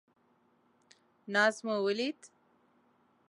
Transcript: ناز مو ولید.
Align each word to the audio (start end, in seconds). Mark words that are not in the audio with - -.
ناز 1.33 1.55
مو 1.65 1.75
ولید. 1.85 2.19